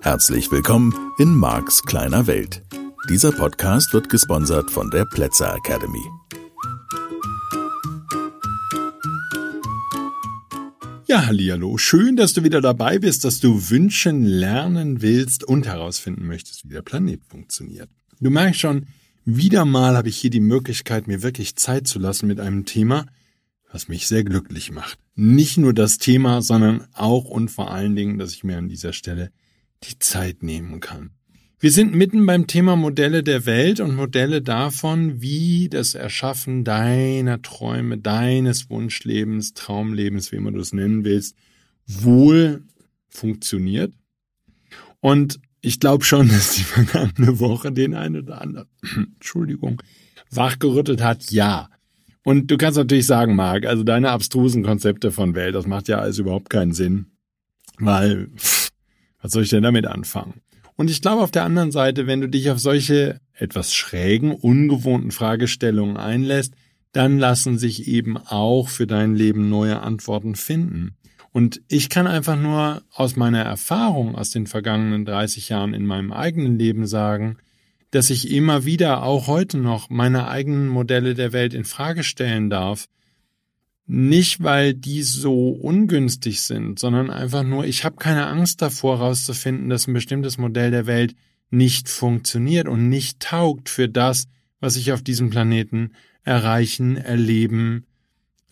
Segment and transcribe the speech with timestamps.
[0.00, 2.62] Herzlich willkommen in Marks kleiner Welt.
[3.10, 6.00] Dieser Podcast wird gesponsert von der Plätzer Academy.
[11.06, 11.76] Ja, hallihallo.
[11.76, 16.72] Schön, dass du wieder dabei bist, dass du wünschen, lernen willst und herausfinden möchtest, wie
[16.72, 17.90] der Planet funktioniert.
[18.20, 18.86] Du merkst schon,
[19.24, 23.06] wieder mal habe ich hier die Möglichkeit, mir wirklich Zeit zu lassen mit einem Thema,
[23.70, 24.98] was mich sehr glücklich macht.
[25.14, 28.92] Nicht nur das Thema, sondern auch und vor allen Dingen, dass ich mir an dieser
[28.92, 29.30] Stelle
[29.82, 31.10] die Zeit nehmen kann.
[31.58, 37.40] Wir sind mitten beim Thema Modelle der Welt und Modelle davon, wie das Erschaffen deiner
[37.40, 41.36] Träume, deines Wunschlebens, Traumlebens, wie immer du es nennen willst,
[41.86, 42.64] wohl
[43.08, 43.94] funktioniert.
[45.00, 48.68] Und ich glaube schon, dass die vergangene Woche den einen oder anderen,
[49.14, 49.82] Entschuldigung,
[50.30, 51.30] wachgerüttelt hat.
[51.30, 51.68] Ja.
[52.22, 55.98] Und du kannst natürlich sagen, Marc, also deine abstrusen Konzepte von Welt, das macht ja
[55.98, 57.06] alles überhaupt keinen Sinn.
[57.78, 58.70] Weil, pff,
[59.20, 60.40] was soll ich denn damit anfangen?
[60.76, 65.10] Und ich glaube auf der anderen Seite, wenn du dich auf solche etwas schrägen, ungewohnten
[65.10, 66.54] Fragestellungen einlässt,
[66.92, 70.96] dann lassen sich eben auch für dein Leben neue Antworten finden.
[71.34, 76.12] Und ich kann einfach nur aus meiner Erfahrung aus den vergangenen 30 Jahren in meinem
[76.12, 77.38] eigenen Leben sagen,
[77.90, 82.50] dass ich immer wieder auch heute noch meine eigenen Modelle der Welt in Frage stellen
[82.50, 82.86] darf,
[83.84, 89.68] nicht, weil die so ungünstig sind, sondern einfach nur, ich habe keine Angst davor, herauszufinden,
[89.68, 91.16] dass ein bestimmtes Modell der Welt
[91.50, 94.28] nicht funktioniert und nicht taugt für das,
[94.60, 97.86] was ich auf diesem Planeten erreichen, erleben,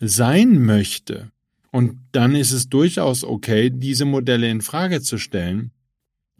[0.01, 1.31] sein möchte.
[1.73, 5.71] Und dann ist es durchaus okay, diese Modelle in Frage zu stellen,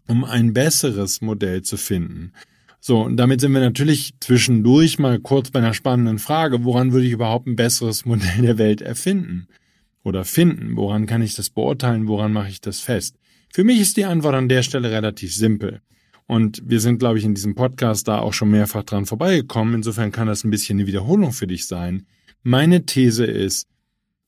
[0.07, 2.33] um ein besseres Modell zu finden.
[2.79, 7.07] So, und damit sind wir natürlich zwischendurch mal kurz bei einer spannenden Frage, woran würde
[7.07, 9.47] ich überhaupt ein besseres Modell der Welt erfinden?
[10.03, 10.75] Oder finden?
[10.75, 12.07] Woran kann ich das beurteilen?
[12.07, 13.17] Woran mache ich das fest?
[13.51, 15.81] Für mich ist die Antwort an der Stelle relativ simpel.
[16.27, 19.73] Und wir sind, glaube ich, in diesem Podcast da auch schon mehrfach dran vorbeigekommen.
[19.73, 22.05] Insofern kann das ein bisschen eine Wiederholung für dich sein.
[22.43, 23.67] Meine These ist,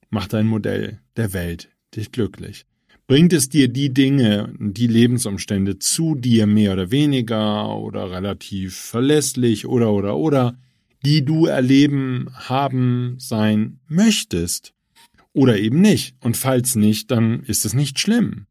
[0.10, 2.66] mach dein Modell der Welt dich glücklich.
[3.08, 9.68] Bringt es dir die Dinge, die Lebensumstände zu dir mehr oder weniger oder relativ verlässlich
[9.68, 10.58] oder oder oder,
[11.04, 14.74] die du erleben, haben, sein möchtest?
[15.34, 16.16] Oder eben nicht.
[16.22, 18.48] Und falls nicht, dann ist es nicht schlimm.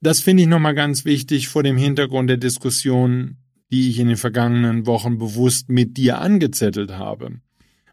[0.00, 3.38] Das finde ich nochmal ganz wichtig vor dem Hintergrund der Diskussion,
[3.70, 7.40] die ich in den vergangenen Wochen bewusst mit dir angezettelt habe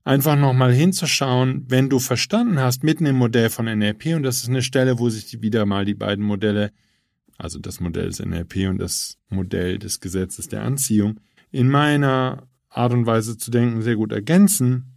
[0.06, 4.50] einfach nochmal hinzuschauen, wenn du verstanden hast, mitten im Modell von NLP, und das ist
[4.50, 6.72] eine Stelle, wo sich wieder mal die beiden Modelle,
[7.38, 11.20] also das Modell des NLP und das Modell des Gesetzes der Anziehung,
[11.52, 14.94] in meiner Art und Weise zu denken sehr gut ergänzen.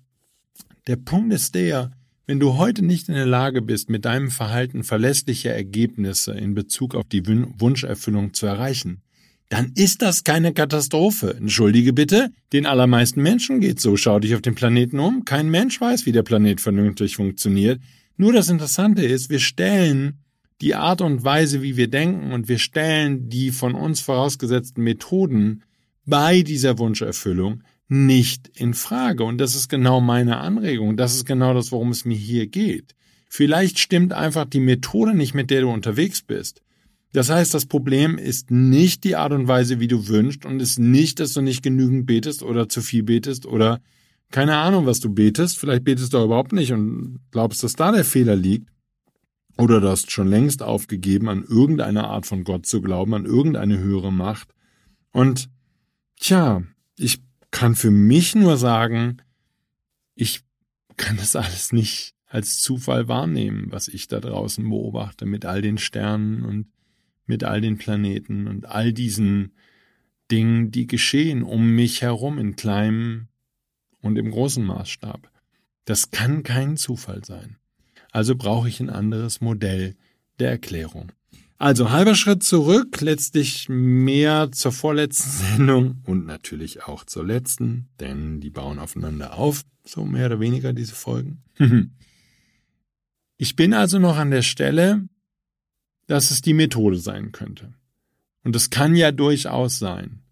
[0.87, 1.93] Der Punkt ist der,
[2.27, 6.95] wenn du heute nicht in der Lage bist, mit deinem Verhalten verlässliche Ergebnisse in Bezug
[6.95, 9.01] auf die Wunscherfüllung zu erreichen,
[9.49, 11.35] dann ist das keine Katastrophe.
[11.35, 13.97] Entschuldige bitte, den allermeisten Menschen geht so.
[13.97, 15.25] Schau dich auf den Planeten um.
[15.25, 17.81] Kein Mensch weiß, wie der Planet vernünftig funktioniert.
[18.17, 20.19] Nur das Interessante ist, wir stellen
[20.61, 25.63] die Art und Weise, wie wir denken, und wir stellen die von uns vorausgesetzten Methoden
[26.05, 29.25] bei dieser Wunscherfüllung nicht in Frage.
[29.25, 30.97] Und das ist genau meine Anregung.
[30.97, 32.95] Das ist genau das, worum es mir hier geht.
[33.31, 36.63] Vielleicht stimmt einfach die Methode nicht, mit der du unterwegs bist.
[37.13, 40.79] Das heißt, das Problem ist nicht die Art und Weise, wie du wünschst und ist
[40.79, 43.81] nicht, dass du nicht genügend betest oder zu viel betest oder
[44.31, 45.59] keine Ahnung, was du betest.
[45.59, 48.69] Vielleicht betest du überhaupt nicht und glaubst, dass da der Fehler liegt.
[49.57, 53.79] Oder du hast schon längst aufgegeben, an irgendeine Art von Gott zu glauben, an irgendeine
[53.79, 54.55] höhere Macht.
[55.11, 55.49] Und
[56.21, 56.63] tja,
[56.97, 57.21] ich
[57.51, 59.17] kann für mich nur sagen,
[60.15, 60.43] ich
[60.97, 65.79] kann das alles nicht als Zufall wahrnehmen, was ich da draußen beobachte mit all den
[65.79, 66.67] Sternen und
[67.29, 69.53] mit all den Planeten und all diesen
[70.31, 73.29] Dingen, die geschehen um mich herum in kleinem
[74.01, 75.31] und im großen Maßstab.
[75.85, 77.57] Das kann kein Zufall sein.
[78.11, 79.97] Also brauche ich ein anderes Modell
[80.39, 81.13] der Erklärung.
[81.59, 88.41] Also halber Schritt zurück, letztlich mehr zur vorletzten Sendung und natürlich auch zur letzten, denn
[88.41, 91.43] die bauen aufeinander auf, so mehr oder weniger diese Folgen.
[93.37, 95.09] ich bin also noch an der Stelle,
[96.09, 97.75] dass es die Methode sein könnte.
[98.43, 100.23] Und es kann ja durchaus sein.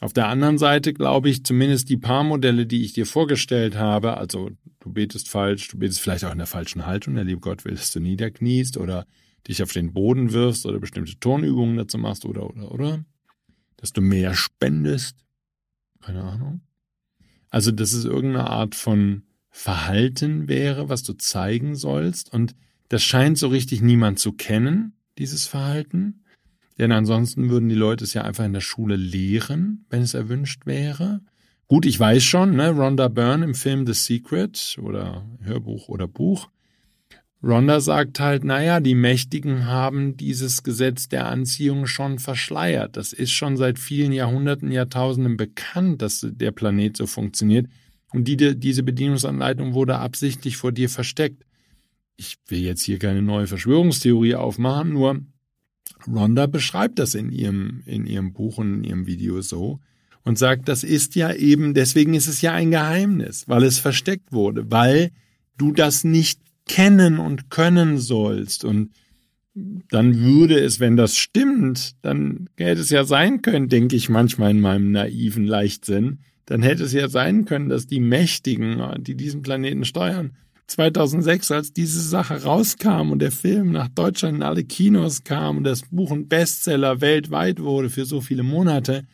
[0.00, 4.18] Auf der anderen Seite glaube ich, zumindest die paar Modelle, die ich dir vorgestellt habe,
[4.18, 4.50] also
[4.80, 7.74] du betest falsch, du betest vielleicht auch in der falschen Haltung, der liebe Gott will,
[7.74, 9.06] dass du niederkniest oder
[9.48, 13.04] dich auf den Boden wirfst oder bestimmte Turnübungen dazu machst oder, oder, oder,
[13.76, 15.24] dass du mehr spendest,
[16.00, 16.60] keine Ahnung.
[17.50, 22.32] Also, dass es irgendeine Art von Verhalten wäre, was du zeigen sollst.
[22.32, 22.56] Und
[22.88, 26.24] das scheint so richtig niemand zu kennen, dieses Verhalten.
[26.78, 30.66] Denn ansonsten würden die Leute es ja einfach in der Schule lehren, wenn es erwünscht
[30.66, 31.20] wäre.
[31.66, 36.48] Gut, ich weiß schon, ne, Rhonda Byrne im Film The Secret oder Hörbuch oder Buch.
[37.42, 42.96] Rhonda sagt halt, naja, die Mächtigen haben dieses Gesetz der Anziehung schon verschleiert.
[42.96, 47.66] Das ist schon seit vielen Jahrhunderten, Jahrtausenden bekannt, dass der Planet so funktioniert.
[48.12, 51.44] Und die, diese Bedienungsanleitung wurde absichtlich vor dir versteckt.
[52.16, 55.20] Ich will jetzt hier keine neue Verschwörungstheorie aufmachen, nur
[56.06, 59.80] Rhonda beschreibt das in ihrem, in ihrem Buch und in ihrem Video so
[60.24, 64.32] und sagt, das ist ja eben, deswegen ist es ja ein Geheimnis, weil es versteckt
[64.32, 65.10] wurde, weil
[65.56, 68.64] du das nicht kennen und können sollst.
[68.64, 68.92] Und
[69.90, 74.50] dann würde es, wenn das stimmt, dann hätte es ja sein können, denke ich manchmal
[74.50, 79.42] in meinem naiven Leichtsinn, dann hätte es ja sein können, dass die Mächtigen, die diesen
[79.42, 80.32] Planeten steuern,
[80.66, 85.64] 2006, als diese Sache rauskam und der Film nach Deutschland in alle Kinos kam und
[85.64, 89.04] das Buch ein Bestseller weltweit wurde für so viele Monate,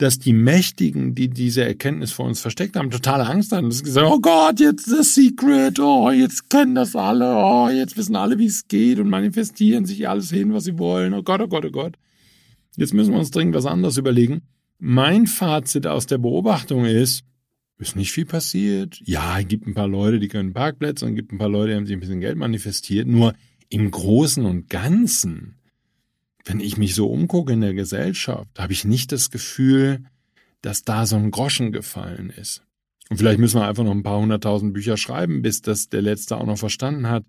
[0.00, 3.68] dass die Mächtigen, die diese Erkenntnis vor uns versteckt haben, totale Angst hatten.
[3.68, 8.16] Das gesagt, oh Gott, jetzt the secret, oh, jetzt kennen das alle, oh, jetzt wissen
[8.16, 11.12] alle, wie es geht und manifestieren sich alles hin, was sie wollen.
[11.12, 11.96] Oh Gott, oh Gott, oh Gott.
[12.76, 14.40] Jetzt müssen wir uns dringend was anderes überlegen.
[14.78, 17.22] Mein Fazit aus der Beobachtung ist,
[17.80, 19.00] ist nicht viel passiert.
[19.04, 21.70] Ja, es gibt ein paar Leute, die können Parkplätze und es gibt ein paar Leute,
[21.70, 23.08] die haben sich ein bisschen Geld manifestiert.
[23.08, 23.34] Nur
[23.68, 25.56] im Großen und Ganzen,
[26.44, 30.04] wenn ich mich so umgucke in der Gesellschaft, habe ich nicht das Gefühl,
[30.62, 32.62] dass da so ein Groschen gefallen ist.
[33.08, 36.36] Und vielleicht müssen wir einfach noch ein paar hunderttausend Bücher schreiben, bis das der Letzte
[36.36, 37.24] auch noch verstanden hat.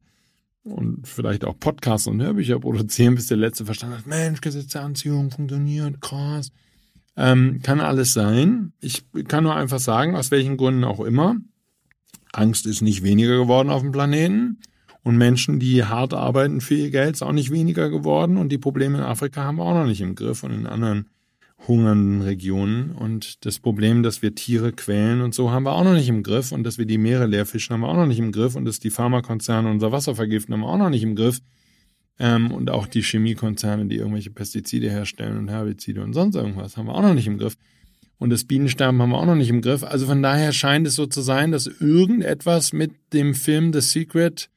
[0.63, 4.83] Und vielleicht auch Podcasts und Hörbücher produzieren, bis der Letzte verstanden hat, Mensch, Gesetz der
[4.83, 6.51] Anziehung funktioniert, krass.
[7.17, 8.73] Ähm, kann alles sein.
[8.79, 11.35] Ich kann nur einfach sagen, aus welchen Gründen auch immer.
[12.31, 14.59] Angst ist nicht weniger geworden auf dem Planeten.
[15.03, 18.37] Und Menschen, die hart arbeiten für ihr Geld, ist auch nicht weniger geworden.
[18.37, 21.09] Und die Probleme in Afrika haben wir auch noch nicht im Griff und in anderen
[21.67, 22.91] hungernden Regionen.
[22.91, 26.23] Und das Problem, dass wir Tiere quälen und so, haben wir auch noch nicht im
[26.23, 26.51] Griff.
[26.51, 28.55] Und dass wir die Meere leer fischen, haben wir auch noch nicht im Griff.
[28.55, 31.39] Und dass die Pharmakonzerne unser Wasser vergiften, haben wir auch noch nicht im Griff.
[32.23, 36.85] Ähm, und auch die Chemiekonzerne, die irgendwelche Pestizide herstellen und Herbizide und sonst irgendwas, haben
[36.85, 37.57] wir auch noch nicht im Griff.
[38.19, 39.83] Und das Bienensterben haben wir auch noch nicht im Griff.
[39.83, 44.51] Also von daher scheint es so zu sein, dass irgendetwas mit dem Film The Secret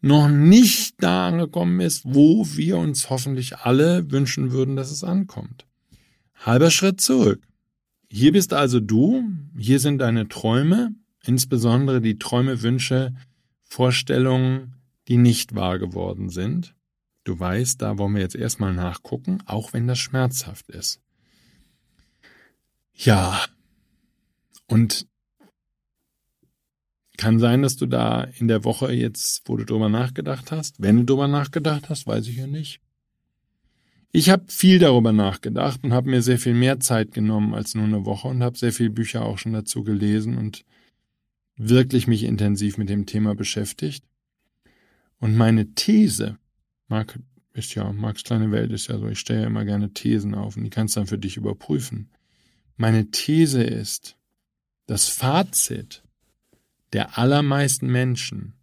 [0.00, 5.66] noch nicht da angekommen ist, wo wir uns hoffentlich alle wünschen würden, dass es ankommt.
[6.34, 7.40] Halber Schritt zurück.
[8.10, 9.22] Hier bist also du,
[9.56, 13.14] hier sind deine Träume, insbesondere die Träume, Wünsche,
[13.62, 14.74] Vorstellungen,
[15.06, 16.74] die nicht wahr geworden sind.
[17.28, 20.98] Du weißt, da wollen wir jetzt erstmal nachgucken, auch wenn das schmerzhaft ist.
[22.94, 23.44] Ja.
[24.66, 25.06] Und
[27.18, 30.96] kann sein, dass du da in der Woche jetzt, wo du drüber nachgedacht hast, wenn
[30.96, 32.80] du drüber nachgedacht hast, weiß ich ja nicht.
[34.10, 37.84] Ich habe viel darüber nachgedacht und habe mir sehr viel mehr Zeit genommen als nur
[37.84, 40.64] eine Woche und habe sehr viele Bücher auch schon dazu gelesen und
[41.56, 44.02] wirklich mich intensiv mit dem Thema beschäftigt.
[45.20, 46.38] Und meine These,
[46.88, 47.18] Marc
[47.52, 50.56] ist ja, Marks kleine Welt ist ja so, ich stelle ja immer gerne Thesen auf
[50.56, 52.10] und die kannst du dann für dich überprüfen.
[52.76, 54.16] Meine These ist,
[54.86, 56.02] das Fazit
[56.92, 58.54] der allermeisten Menschen,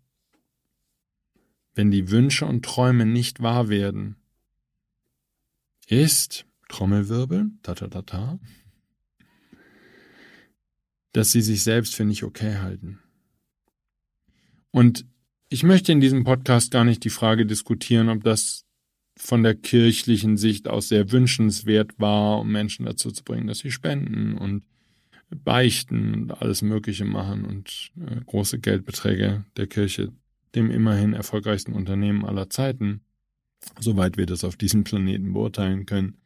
[1.75, 4.15] wenn die Wünsche und Träume nicht wahr werden,
[5.87, 8.39] ist, Trommelwirbel, ta ta ta ta,
[11.11, 12.99] dass sie sich selbst für nicht okay halten.
[14.71, 15.05] Und
[15.49, 18.65] ich möchte in diesem Podcast gar nicht die Frage diskutieren, ob das
[19.17, 23.71] von der kirchlichen Sicht aus sehr wünschenswert war, um Menschen dazu zu bringen, dass sie
[23.71, 24.63] spenden und
[25.29, 30.11] beichten und alles Mögliche machen und äh, große Geldbeträge der Kirche
[30.53, 33.01] dem immerhin erfolgreichsten Unternehmen aller Zeiten,
[33.79, 36.17] soweit wir das auf diesem Planeten beurteilen können,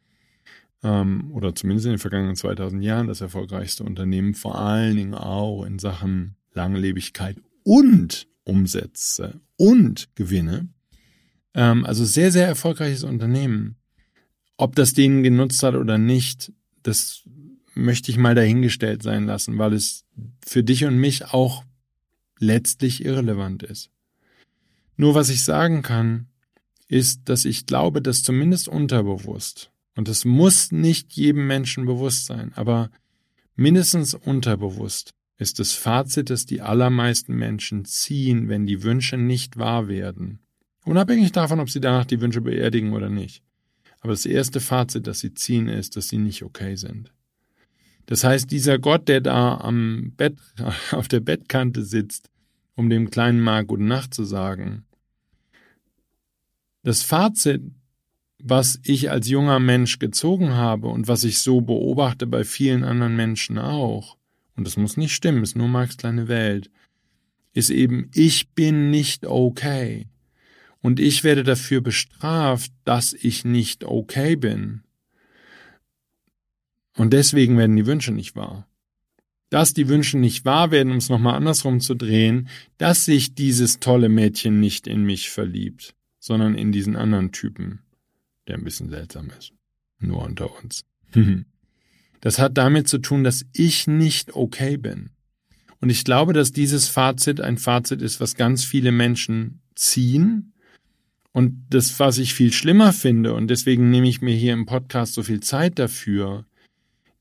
[0.82, 5.64] ähm, oder zumindest in den vergangenen 2000 Jahren das erfolgreichste Unternehmen, vor allen Dingen auch
[5.64, 10.68] in Sachen Langlebigkeit und Umsätze und Gewinne.
[11.54, 13.76] Ähm, also sehr, sehr erfolgreiches Unternehmen.
[14.56, 17.22] Ob das denen genutzt hat oder nicht, das
[17.74, 20.04] möchte ich mal dahingestellt sein lassen, weil es
[20.44, 21.64] für dich und mich auch
[22.38, 23.90] letztlich irrelevant ist.
[24.96, 26.26] Nur was ich sagen kann,
[26.88, 32.52] ist, dass ich glaube, dass zumindest unterbewusst, und das muss nicht jedem Menschen bewusst sein,
[32.54, 32.90] aber
[33.54, 39.88] mindestens unterbewusst, ist das Fazit, das die allermeisten Menschen ziehen, wenn die Wünsche nicht wahr
[39.88, 40.38] werden.
[40.84, 43.42] Unabhängig davon, ob sie danach die Wünsche beerdigen oder nicht.
[44.00, 47.12] Aber das erste Fazit, das sie ziehen, ist, dass sie nicht okay sind.
[48.06, 50.36] Das heißt, dieser Gott, der da am Bett,
[50.92, 52.30] auf der Bettkante sitzt
[52.80, 54.86] um dem kleinen Mark Gute Nacht zu sagen.
[56.82, 57.60] Das Fazit,
[58.42, 63.16] was ich als junger Mensch gezogen habe und was ich so beobachte bei vielen anderen
[63.16, 64.16] Menschen auch,
[64.56, 66.70] und das muss nicht stimmen, ist nur Marks kleine Welt,
[67.52, 70.06] ist eben, ich bin nicht okay.
[70.82, 74.82] Und ich werde dafür bestraft, dass ich nicht okay bin.
[76.96, 78.70] Und deswegen werden die Wünsche nicht wahr
[79.50, 83.80] dass die Wünsche nicht wahr werden, um es nochmal andersrum zu drehen, dass sich dieses
[83.80, 87.80] tolle Mädchen nicht in mich verliebt, sondern in diesen anderen Typen,
[88.46, 89.52] der ein bisschen seltsam ist.
[89.98, 90.84] Nur unter uns.
[92.20, 95.10] das hat damit zu tun, dass ich nicht okay bin.
[95.80, 100.52] Und ich glaube, dass dieses Fazit ein Fazit ist, was ganz viele Menschen ziehen.
[101.32, 105.14] Und das, was ich viel schlimmer finde, und deswegen nehme ich mir hier im Podcast
[105.14, 106.44] so viel Zeit dafür,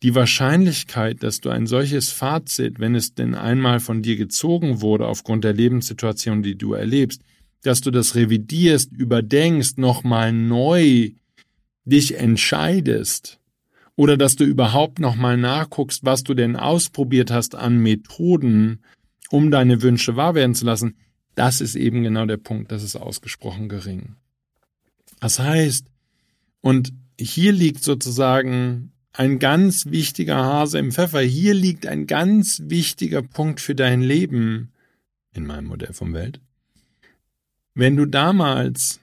[0.01, 5.07] die Wahrscheinlichkeit, dass du ein solches Fazit, wenn es denn einmal von dir gezogen wurde
[5.07, 7.21] aufgrund der Lebenssituation, die du erlebst,
[7.63, 11.11] dass du das revidierst, überdenkst, nochmal neu
[11.85, 13.38] dich entscheidest
[13.99, 18.79] oder dass du überhaupt nochmal nachguckst, was du denn ausprobiert hast an Methoden,
[19.29, 20.95] um deine Wünsche wahr werden zu lassen,
[21.35, 24.15] das ist eben genau der Punkt, das ist ausgesprochen gering.
[25.19, 25.85] Das heißt,
[26.61, 31.19] und hier liegt sozusagen ein ganz wichtiger Hase im Pfeffer.
[31.19, 34.71] Hier liegt ein ganz wichtiger Punkt für dein Leben
[35.33, 36.39] in meinem Modell vom Welt.
[37.73, 39.01] Wenn du damals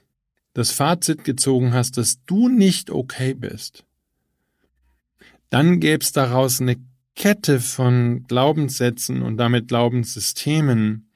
[0.53, 3.83] das Fazit gezogen hast, dass du nicht okay bist,
[5.49, 6.77] dann gäbe es daraus eine
[7.15, 11.09] Kette von Glaubenssätzen und damit Glaubenssystemen,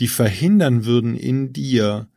[0.00, 2.08] die verhindern würden in dir,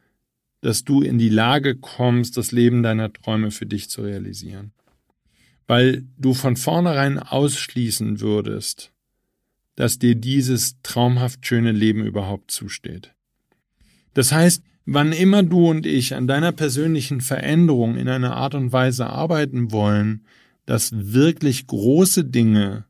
[0.62, 4.74] dass du in die Lage kommst, das Leben deiner Träume für dich zu realisieren
[5.70, 8.92] weil du von vornherein ausschließen würdest,
[9.76, 13.14] dass dir dieses traumhaft schöne Leben überhaupt zusteht.
[14.16, 18.74] Das heißt, wann immer du und ich an deiner persönlichen Veränderung in einer Art und
[18.74, 20.26] Weise arbeiten wollen,
[20.70, 22.86] dass wirklich große Dinge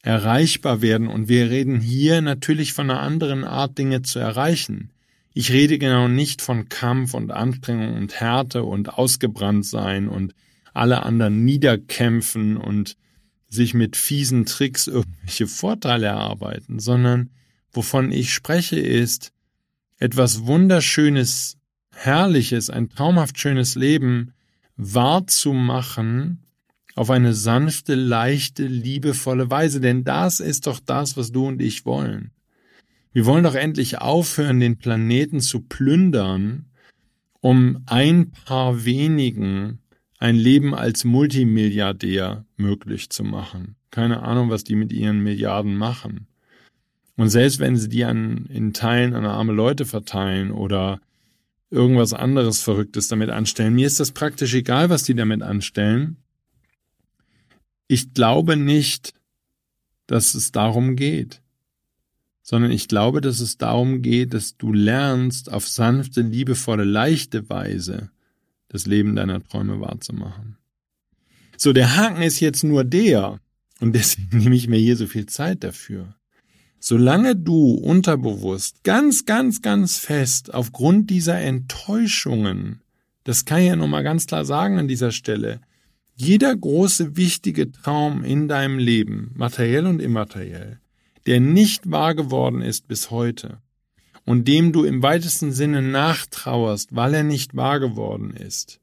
[0.00, 4.92] erreichbar werden, und wir reden hier natürlich von einer anderen Art, Dinge zu erreichen.
[5.34, 10.36] Ich rede genau nicht von Kampf und Anstrengung und Härte und ausgebrannt sein und
[10.72, 12.96] alle anderen niederkämpfen und
[13.48, 17.30] sich mit fiesen Tricks irgendwelche Vorteile erarbeiten, sondern
[17.72, 19.32] wovon ich spreche ist,
[19.98, 21.56] etwas Wunderschönes,
[21.90, 24.32] Herrliches, ein traumhaft schönes Leben
[24.76, 26.45] wahrzumachen
[26.96, 31.84] auf eine sanfte, leichte, liebevolle Weise, denn das ist doch das, was du und ich
[31.84, 32.30] wollen.
[33.12, 36.66] Wir wollen doch endlich aufhören, den Planeten zu plündern,
[37.40, 39.78] um ein paar wenigen
[40.18, 43.76] ein Leben als Multimilliardär möglich zu machen.
[43.90, 46.26] Keine Ahnung, was die mit ihren Milliarden machen.
[47.16, 51.00] Und selbst wenn sie die an, in Teilen an arme Leute verteilen oder
[51.70, 56.16] irgendwas anderes Verrücktes damit anstellen, mir ist das praktisch egal, was die damit anstellen.
[57.88, 59.14] Ich glaube nicht,
[60.06, 61.42] dass es darum geht,
[62.42, 68.10] sondern ich glaube, dass es darum geht, dass du lernst, auf sanfte, liebevolle, leichte Weise
[68.68, 70.56] das Leben deiner Träume wahrzumachen.
[71.56, 73.40] So, der Haken ist jetzt nur der,
[73.80, 76.14] und deswegen nehme ich mir hier so viel Zeit dafür.
[76.78, 82.80] Solange du unterbewusst ganz, ganz, ganz fest aufgrund dieser Enttäuschungen,
[83.24, 85.60] das kann ich ja nochmal ganz klar sagen an dieser Stelle,
[86.16, 90.80] jeder große, wichtige Traum in deinem Leben, materiell und immateriell,
[91.26, 93.58] der nicht wahr geworden ist bis heute,
[94.24, 98.80] und dem du im weitesten Sinne nachtrauerst, weil er nicht wahr geworden ist,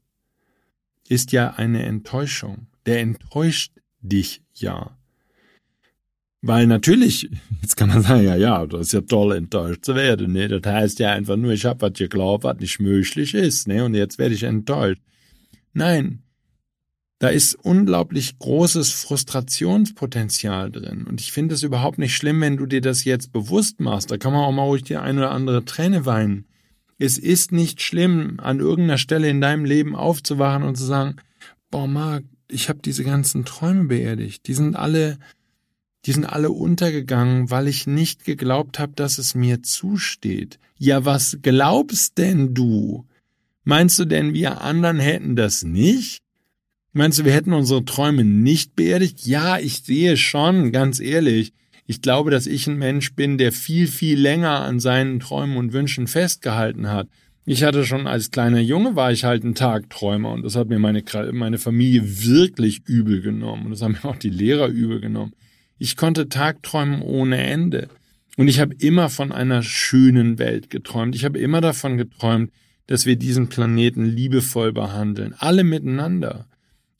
[1.08, 2.66] ist ja eine Enttäuschung.
[2.86, 4.96] Der enttäuscht dich ja.
[6.40, 7.30] Weil natürlich,
[7.62, 10.48] jetzt kann man sagen, ja, ja, das ist ja toll, enttäuscht zu werden, ne?
[10.48, 13.84] Das heißt ja einfach nur, ich hab was geglaubt, was nicht möglich ist, ne?
[13.84, 15.02] Und jetzt werde ich enttäuscht.
[15.74, 16.23] Nein,
[17.18, 21.06] da ist unglaublich großes Frustrationspotenzial drin.
[21.08, 24.10] Und ich finde es überhaupt nicht schlimm, wenn du dir das jetzt bewusst machst.
[24.10, 26.46] Da kann man auch mal ruhig die ein oder andere Träne weinen.
[26.98, 31.16] Es ist nicht schlimm, an irgendeiner Stelle in deinem Leben aufzuwachen und zu sagen,
[31.70, 34.46] boah, Marc, ich habe diese ganzen Träume beerdigt.
[34.46, 35.18] Die sind alle,
[36.06, 40.58] die sind alle untergegangen, weil ich nicht geglaubt habe, dass es mir zusteht.
[40.76, 43.06] Ja, was glaubst denn du?
[43.64, 46.23] Meinst du denn, wir anderen hätten das nicht?
[46.96, 49.26] Meinst du, wir hätten unsere Träume nicht beerdigt?
[49.26, 51.52] Ja, ich sehe schon, ganz ehrlich.
[51.86, 55.72] Ich glaube, dass ich ein Mensch bin, der viel, viel länger an seinen Träumen und
[55.72, 57.08] Wünschen festgehalten hat.
[57.46, 60.78] Ich hatte schon als kleiner Junge war ich halt ein Tagträumer und das hat mir
[60.78, 65.32] meine, meine Familie wirklich übel genommen und das haben mir auch die Lehrer übel genommen.
[65.78, 67.88] Ich konnte Tagträumen ohne Ende.
[68.36, 71.16] Und ich habe immer von einer schönen Welt geträumt.
[71.16, 72.52] Ich habe immer davon geträumt,
[72.86, 76.46] dass wir diesen Planeten liebevoll behandeln, alle miteinander.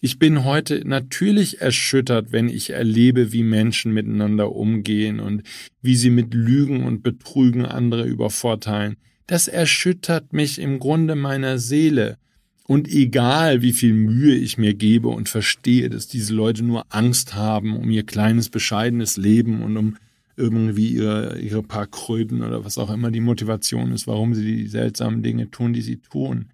[0.05, 5.45] Ich bin heute natürlich erschüttert, wenn ich erlebe, wie Menschen miteinander umgehen und
[5.81, 8.97] wie sie mit Lügen und Betrügen andere übervorteilen.
[9.27, 12.19] Das erschüttert mich im Grunde meiner Seele.
[12.67, 17.35] Und egal, wie viel Mühe ich mir gebe und verstehe, dass diese Leute nur Angst
[17.35, 19.97] haben um ihr kleines, bescheidenes Leben und um
[20.37, 24.69] irgendwie ihre, ihre paar Kröten oder was auch immer die Motivation ist, warum sie die
[24.69, 26.51] seltsamen Dinge tun, die sie tun.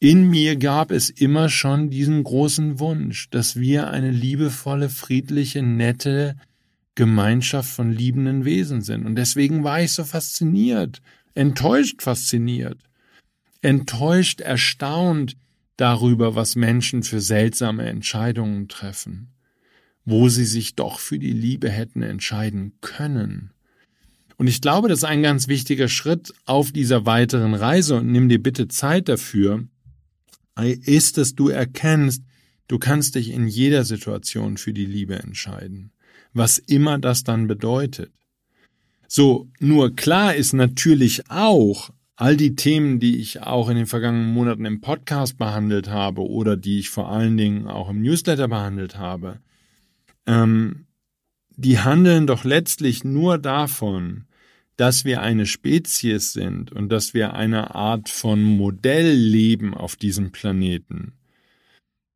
[0.00, 6.36] In mir gab es immer schon diesen großen Wunsch, dass wir eine liebevolle, friedliche, nette
[6.94, 9.06] Gemeinschaft von liebenden Wesen sind.
[9.06, 11.00] Und deswegen war ich so fasziniert,
[11.34, 12.78] enttäuscht fasziniert,
[13.62, 15.36] enttäuscht, erstaunt
[15.76, 19.34] darüber, was Menschen für seltsame Entscheidungen treffen
[20.04, 23.50] wo sie sich doch für die Liebe hätten entscheiden können.
[24.36, 28.28] Und ich glaube, das ist ein ganz wichtiger Schritt auf dieser weiteren Reise und nimm
[28.28, 29.64] dir bitte Zeit dafür,
[30.62, 32.22] ist, dass du erkennst,
[32.68, 35.92] du kannst dich in jeder Situation für die Liebe entscheiden,
[36.32, 38.12] was immer das dann bedeutet.
[39.06, 44.32] So, nur klar ist natürlich auch, all die Themen, die ich auch in den vergangenen
[44.32, 48.96] Monaten im Podcast behandelt habe oder die ich vor allen Dingen auch im Newsletter behandelt
[48.96, 49.40] habe,
[50.26, 50.86] ähm,
[51.56, 54.24] die handeln doch letztlich nur davon,
[54.76, 60.32] dass wir eine Spezies sind und dass wir eine Art von Modell leben auf diesem
[60.32, 61.12] Planeten,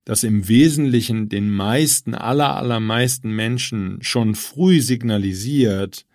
[0.04, 6.06] das im Wesentlichen den meisten, aller, allermeisten Menschen schon früh signalisiert,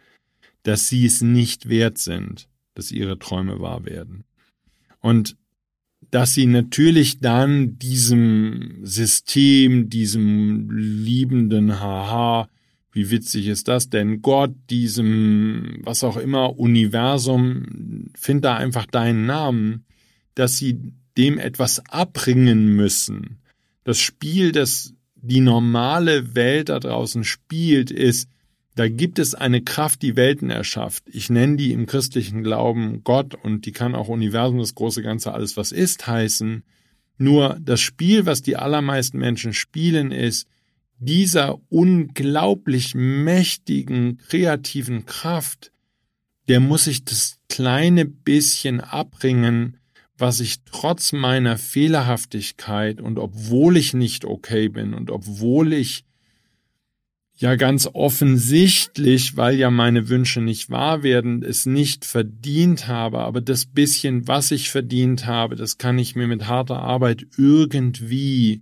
[0.63, 4.23] dass sie es nicht wert sind, dass ihre Träume wahr werden.
[4.99, 5.37] Und
[6.11, 12.49] dass sie natürlich dann diesem System, diesem liebenden Haha,
[12.93, 19.25] wie witzig ist das denn, Gott, diesem, was auch immer, Universum, find da einfach deinen
[19.25, 19.85] Namen,
[20.35, 20.79] dass sie
[21.17, 23.39] dem etwas abbringen müssen.
[23.83, 28.29] Das Spiel, das die normale Welt da draußen spielt, ist,
[28.75, 31.03] da gibt es eine Kraft, die Welten erschafft.
[31.07, 35.33] Ich nenne die im christlichen Glauben Gott und die kann auch Universum, das große Ganze,
[35.33, 36.63] alles was ist heißen.
[37.17, 40.47] Nur das Spiel, was die allermeisten Menschen spielen, ist,
[41.05, 45.71] dieser unglaublich mächtigen, kreativen Kraft,
[46.47, 49.77] der muss sich das kleine bisschen abbringen,
[50.17, 56.05] was ich trotz meiner Fehlerhaftigkeit und obwohl ich nicht okay bin und obwohl ich
[57.35, 63.41] ja ganz offensichtlich, weil ja meine Wünsche nicht wahr werden, es nicht verdient habe, aber
[63.41, 68.61] das bisschen, was ich verdient habe, das kann ich mir mit harter Arbeit irgendwie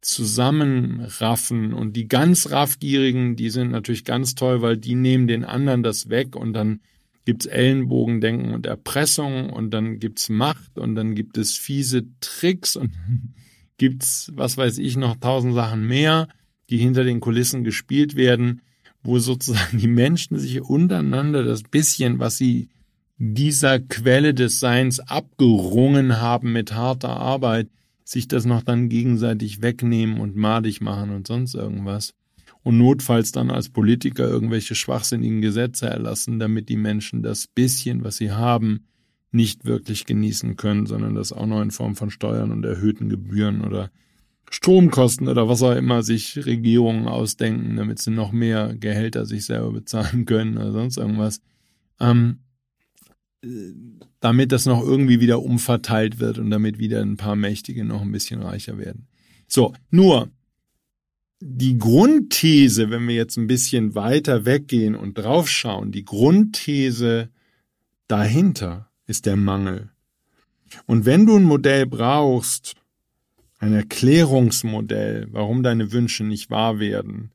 [0.00, 1.72] zusammenraffen.
[1.72, 6.08] Und die ganz raffgierigen, die sind natürlich ganz toll, weil die nehmen den anderen das
[6.08, 6.80] weg und dann
[7.24, 12.92] gibt's Ellenbogendenken und Erpressung und dann gibt's Macht und dann gibt es fiese Tricks und
[13.78, 16.28] gibt's, was weiß ich, noch tausend Sachen mehr
[16.70, 18.62] die hinter den Kulissen gespielt werden,
[19.02, 22.68] wo sozusagen die Menschen sich untereinander das bisschen, was sie
[23.18, 27.68] dieser Quelle des Seins abgerungen haben mit harter Arbeit,
[28.10, 32.12] sich das noch dann gegenseitig wegnehmen und madig machen und sonst irgendwas.
[32.64, 38.16] Und notfalls dann als Politiker irgendwelche schwachsinnigen Gesetze erlassen, damit die Menschen das bisschen, was
[38.16, 38.86] sie haben,
[39.30, 43.62] nicht wirklich genießen können, sondern das auch noch in Form von Steuern und erhöhten Gebühren
[43.62, 43.92] oder
[44.50, 49.70] Stromkosten oder was auch immer sich Regierungen ausdenken, damit sie noch mehr Gehälter sich selber
[49.70, 51.40] bezahlen können oder sonst irgendwas.
[52.00, 52.40] Ähm,
[54.20, 58.12] damit das noch irgendwie wieder umverteilt wird und damit wieder ein paar Mächtige noch ein
[58.12, 59.06] bisschen reicher werden.
[59.46, 60.30] So, nur
[61.40, 67.30] die Grundthese, wenn wir jetzt ein bisschen weiter weggehen und draufschauen, die Grundthese
[68.08, 69.90] dahinter ist der Mangel.
[70.86, 72.74] Und wenn du ein Modell brauchst,
[73.58, 77.30] ein Erklärungsmodell, warum deine Wünsche nicht wahr werden,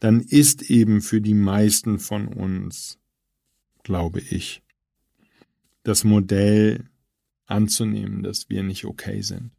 [0.00, 2.98] dann ist eben für die meisten von uns,
[3.82, 4.62] glaube ich,
[5.88, 6.84] das Modell
[7.46, 9.50] anzunehmen, dass wir nicht okay sind.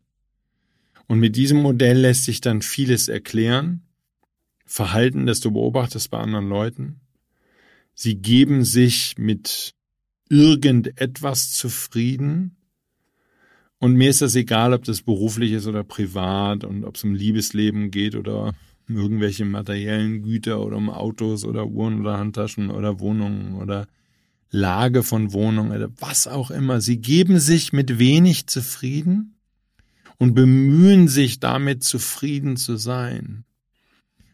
[1.08, 3.82] Und mit diesem Modell lässt sich dann vieles erklären.
[4.66, 7.02] Verhalten, das du beobachtest bei anderen Leuten.
[7.96, 9.74] Sie geben sich mit
[10.30, 12.56] irgendetwas zufrieden,
[13.80, 17.16] und mir ist das egal, ob das beruflich ist oder privat und ob es um
[17.16, 18.54] Liebesleben geht oder
[18.90, 23.88] um irgendwelche materiellen Güter oder um Autos oder Uhren oder Handtaschen oder Wohnungen oder
[24.52, 26.82] Lage von Wohnungen oder was auch immer.
[26.82, 29.36] Sie geben sich mit wenig zufrieden
[30.18, 33.46] und bemühen sich damit zufrieden zu sein.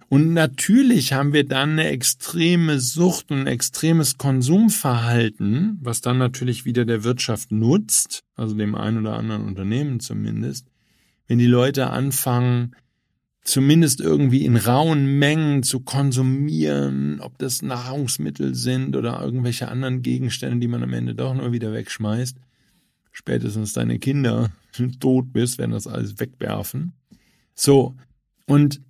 [0.08, 6.64] Und natürlich haben wir dann eine extreme Sucht und ein extremes Konsumverhalten, was dann natürlich
[6.64, 10.68] wieder der Wirtschaft nutzt, also dem einen oder anderen Unternehmen zumindest,
[11.28, 12.76] wenn die Leute anfangen,
[13.46, 20.60] zumindest irgendwie in rauen Mengen zu konsumieren, ob das Nahrungsmittel sind oder irgendwelche anderen Gegenstände,
[20.60, 22.38] die man am Ende doch nur wieder wegschmeißt.
[23.12, 24.52] Spätestens deine Kinder
[25.00, 26.94] tot bist, werden das alles wegwerfen.
[27.54, 27.96] So.
[28.48, 28.82] Und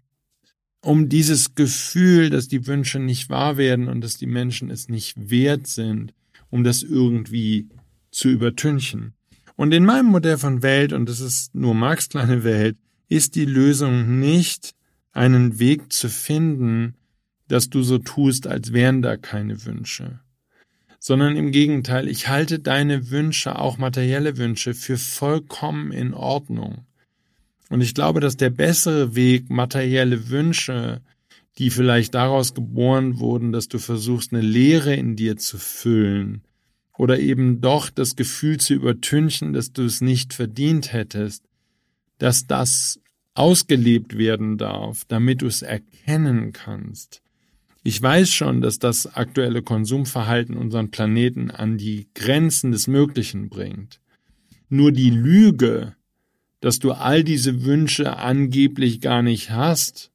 [0.81, 5.29] um dieses Gefühl, dass die Wünsche nicht wahr werden und dass die Menschen es nicht
[5.29, 6.13] wert sind,
[6.49, 7.67] um das irgendwie
[8.11, 9.13] zu übertünchen.
[9.57, 12.77] Und in meinem Modell von Welt, und das ist nur Marx kleine Welt,
[13.09, 14.73] ist die Lösung nicht,
[15.11, 16.95] einen Weg zu finden,
[17.47, 20.19] dass du so tust, als wären da keine Wünsche,
[20.99, 26.85] sondern im Gegenteil, ich halte deine Wünsche, auch materielle Wünsche, für vollkommen in Ordnung.
[27.69, 31.01] Und ich glaube, dass der bessere Weg, materielle Wünsche,
[31.57, 36.41] die vielleicht daraus geboren wurden, dass du versuchst, eine Leere in dir zu füllen,
[36.97, 41.43] oder eben doch das Gefühl zu übertünchen, dass du es nicht verdient hättest,
[42.17, 42.99] dass das
[43.33, 47.21] ausgelebt werden darf, damit du es erkennen kannst.
[47.83, 53.99] Ich weiß schon, dass das aktuelle Konsumverhalten unseren Planeten an die Grenzen des Möglichen bringt.
[54.69, 55.95] Nur die Lüge,
[56.61, 60.11] dass du all diese Wünsche angeblich gar nicht hast.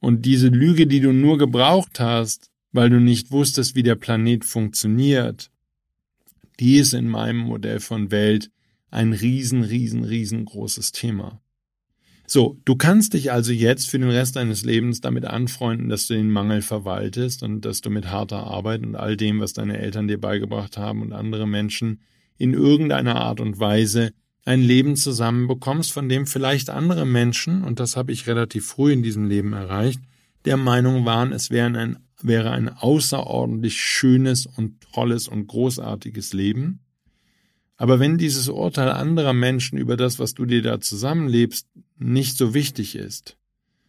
[0.00, 4.44] Und diese Lüge, die du nur gebraucht hast, weil du nicht wusstest, wie der Planet
[4.44, 5.50] funktioniert,
[6.60, 8.50] die ist in meinem Modell von Welt
[8.94, 11.40] ein riesen, riesen, riesengroßes Thema.
[12.26, 16.14] So, du kannst dich also jetzt für den Rest deines Lebens damit anfreunden, dass du
[16.14, 20.08] den Mangel verwaltest und dass du mit harter Arbeit und all dem, was deine Eltern
[20.08, 22.00] dir beigebracht haben und andere Menschen
[22.38, 24.12] in irgendeiner Art und Weise
[24.46, 29.02] ein Leben zusammenbekommst, von dem vielleicht andere Menschen, und das habe ich relativ früh in
[29.02, 30.00] diesem Leben erreicht,
[30.44, 36.80] der Meinung waren, es wäre ein, wäre ein außerordentlich schönes und tolles und großartiges Leben.
[37.76, 41.66] Aber wenn dieses Urteil anderer Menschen über das, was du dir da zusammenlebst,
[41.98, 43.36] nicht so wichtig ist,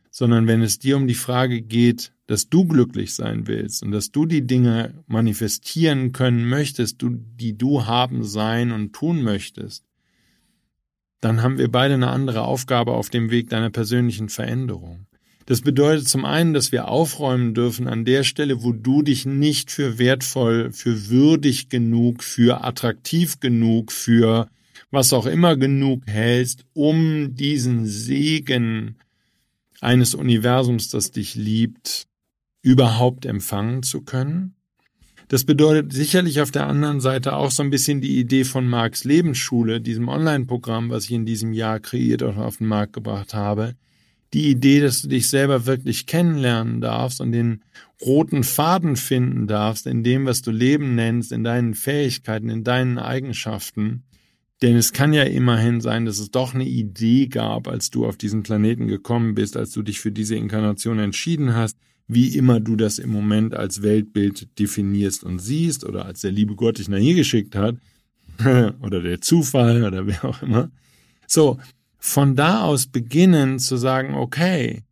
[0.10, 4.12] sondern wenn es dir um die Frage geht, dass du glücklich sein willst und dass
[4.12, 9.84] du die Dinge manifestieren können möchtest, die du haben, sein und tun möchtest,
[11.22, 15.06] dann haben wir beide eine andere Aufgabe auf dem Weg deiner persönlichen Veränderung.
[15.46, 19.70] Das bedeutet zum einen, dass wir aufräumen dürfen an der Stelle, wo du dich nicht
[19.70, 24.50] für wertvoll, für würdig genug, für attraktiv genug, für
[24.90, 28.96] was auch immer genug hältst, um diesen Segen
[29.82, 32.08] eines Universums, das dich liebt,
[32.64, 34.56] überhaupt empfangen zu können.
[35.28, 39.04] Das bedeutet sicherlich auf der anderen Seite auch so ein bisschen die Idee von Marx
[39.04, 43.76] Lebensschule, diesem Online-Programm, was ich in diesem Jahr kreiert und auf den Markt gebracht habe.
[44.36, 47.64] Die Idee, dass du dich selber wirklich kennenlernen darfst und den
[48.02, 52.98] roten Faden finden darfst in dem, was du Leben nennst, in deinen Fähigkeiten, in deinen
[52.98, 54.04] Eigenschaften.
[54.62, 58.18] Denn es kann ja immerhin sein, dass es doch eine Idee gab, als du auf
[58.18, 61.78] diesen Planeten gekommen bist, als du dich für diese Inkarnation entschieden hast,
[62.10, 66.56] wie immer du das im Moment als Weltbild definierst und siehst oder als der liebe
[66.56, 67.78] Gott dich nach hier geschickt hat
[68.82, 70.72] oder der Zufall oder wer auch immer.
[71.26, 71.58] So,
[72.06, 74.84] von da aus beginnen zu sagen, okay,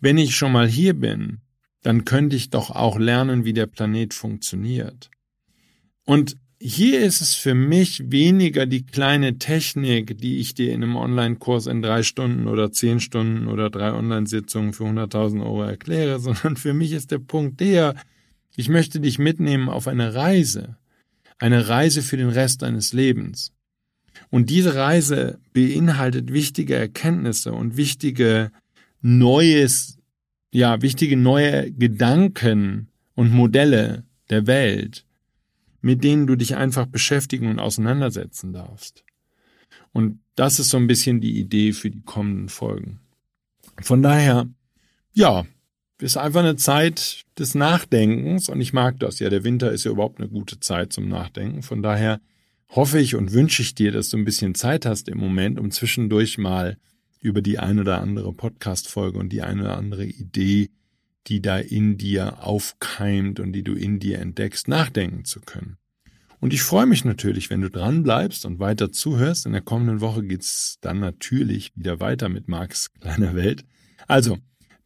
[0.00, 1.40] wenn ich schon mal hier bin,
[1.82, 5.10] dann könnte ich doch auch lernen, wie der Planet funktioniert.
[6.06, 10.96] Und hier ist es für mich weniger die kleine Technik, die ich dir in einem
[10.96, 16.56] Online-Kurs in drei Stunden oder zehn Stunden oder drei Online-Sitzungen für 100.000 Euro erkläre, sondern
[16.56, 17.94] für mich ist der Punkt der,
[18.56, 20.78] ich möchte dich mitnehmen auf eine Reise,
[21.38, 23.52] eine Reise für den Rest deines Lebens.
[24.30, 28.50] Und diese Reise beinhaltet wichtige Erkenntnisse und wichtige
[29.00, 29.98] neues,
[30.52, 35.04] ja, wichtige neue Gedanken und Modelle der Welt
[35.82, 39.04] mit denen du dich einfach beschäftigen und auseinandersetzen darfst.
[39.92, 43.00] Und das ist so ein bisschen die Idee für die kommenden Folgen.
[43.82, 44.48] Von daher,
[45.12, 45.44] ja,
[45.98, 49.18] ist einfach eine Zeit des Nachdenkens und ich mag das.
[49.18, 51.62] Ja, der Winter ist ja überhaupt eine gute Zeit zum Nachdenken.
[51.62, 52.20] Von daher
[52.74, 55.70] hoffe ich und wünsche ich dir, dass du ein bisschen Zeit hast im Moment, um
[55.70, 56.76] zwischendurch mal
[57.20, 60.70] über die eine oder andere Podcast-Folge und die eine oder andere Idee
[61.26, 65.76] die da in dir aufkeimt und die du in dir entdeckst, nachdenken zu können.
[66.40, 69.46] Und ich freue mich natürlich, wenn du dran bleibst und weiter zuhörst.
[69.46, 73.64] In der kommenden Woche geht's dann natürlich wieder weiter mit Marks kleiner Welt.
[74.08, 74.38] Also,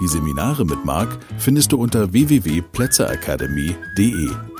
[0.00, 4.51] Die Seminare mit Mark findest du unter www.plätzeracademy.de.